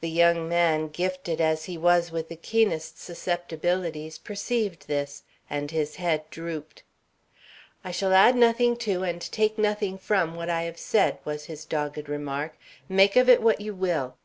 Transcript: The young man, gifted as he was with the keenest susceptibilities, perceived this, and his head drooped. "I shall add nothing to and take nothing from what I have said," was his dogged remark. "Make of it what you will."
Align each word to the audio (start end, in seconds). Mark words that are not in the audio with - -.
The 0.00 0.10
young 0.10 0.48
man, 0.48 0.88
gifted 0.88 1.40
as 1.40 1.66
he 1.66 1.78
was 1.78 2.10
with 2.10 2.28
the 2.28 2.34
keenest 2.34 3.00
susceptibilities, 3.00 4.18
perceived 4.18 4.88
this, 4.88 5.22
and 5.48 5.70
his 5.70 5.94
head 6.02 6.28
drooped. 6.30 6.82
"I 7.84 7.92
shall 7.92 8.12
add 8.12 8.34
nothing 8.34 8.76
to 8.78 9.04
and 9.04 9.20
take 9.22 9.58
nothing 9.58 9.98
from 9.98 10.34
what 10.34 10.50
I 10.50 10.62
have 10.64 10.80
said," 10.80 11.18
was 11.24 11.44
his 11.44 11.64
dogged 11.64 12.08
remark. 12.08 12.58
"Make 12.88 13.14
of 13.14 13.28
it 13.28 13.40
what 13.40 13.60
you 13.60 13.72
will." 13.72 14.16